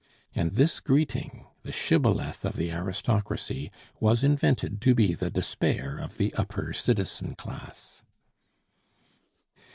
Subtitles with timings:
[0.33, 3.69] And this greeting, the shibboleth of the aristocracy,
[3.99, 8.01] was invented to be the despair of the upper citizen class.